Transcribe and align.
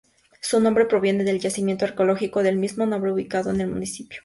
Su 0.41 0.59
nombre 0.59 0.85
proviene 0.87 1.23
del 1.23 1.39
yacimiento 1.39 1.85
arqueológico 1.85 2.41
del 2.41 2.57
mismo 2.57 2.87
nombre 2.87 3.11
ubicado 3.11 3.51
en 3.51 3.61
el 3.61 3.67
municipio. 3.69 4.19